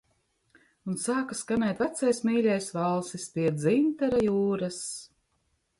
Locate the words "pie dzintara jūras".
3.37-4.83